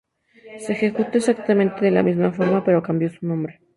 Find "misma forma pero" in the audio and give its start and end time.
2.01-2.81